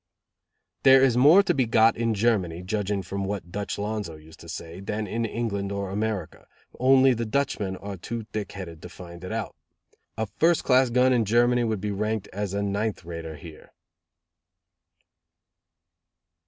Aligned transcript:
"There 0.81 1.03
is 1.03 1.15
more 1.15 1.43
to 1.43 1.53
be 1.53 1.67
got 1.67 1.95
in 1.95 2.15
Germany, 2.15 2.63
judging 2.63 3.03
from 3.03 3.23
what 3.23 3.51
Dutch 3.51 3.77
Lonzo 3.77 4.15
used 4.15 4.39
to 4.39 4.49
say, 4.49 4.79
than 4.79 5.05
in 5.05 5.25
England 5.25 5.71
or 5.71 5.91
America, 5.91 6.47
only 6.79 7.13
the 7.13 7.23
Dutchmen 7.27 7.75
are 7.77 7.97
too 7.97 8.23
thick 8.33 8.53
headed 8.53 8.81
to 8.81 8.89
find 8.89 9.23
it 9.23 9.31
out. 9.31 9.55
A 10.17 10.25
first 10.25 10.63
class 10.63 10.89
gun 10.89 11.13
in 11.13 11.23
Germany 11.23 11.63
would 11.65 11.81
be 11.81 11.91
ranked 11.91 12.27
as 12.33 12.55
a 12.55 12.63
ninth 12.63 13.05
rater 13.05 13.35
here." 13.35 13.73